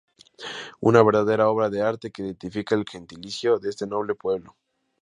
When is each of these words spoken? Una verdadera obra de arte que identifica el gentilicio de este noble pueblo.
Una 0.79 1.03
verdadera 1.03 1.47
obra 1.47 1.69
de 1.69 1.83
arte 1.83 2.09
que 2.09 2.23
identifica 2.23 2.73
el 2.73 2.85
gentilicio 2.89 3.59
de 3.59 3.69
este 3.69 3.85
noble 3.85 4.15
pueblo. 4.15 4.55